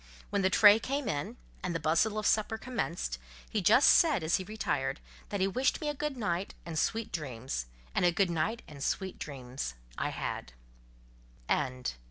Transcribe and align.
When 0.31 0.41
the 0.41 0.49
tray 0.49 0.79
came 0.79 1.07
in, 1.07 1.37
and 1.61 1.75
the 1.75 1.79
bustle 1.79 2.17
of 2.17 2.25
supper 2.25 2.57
commenced, 2.57 3.19
he 3.47 3.61
just 3.61 3.87
said, 3.87 4.23
as 4.23 4.37
he 4.37 4.43
retired, 4.43 4.99
that 5.29 5.41
he 5.41 5.47
wished 5.47 5.79
me 5.79 5.89
a 5.89 5.93
good 5.93 6.17
night 6.17 6.55
and 6.65 6.79
sweet 6.79 7.11
dreams; 7.11 7.67
and 7.93 8.03
a 8.03 8.11
good 8.11 8.31
night 8.31 8.63
and 8.67 8.83
sweet 8.83 9.19
dreams 9.19 9.75
I 9.99 10.09
had. 10.09 10.53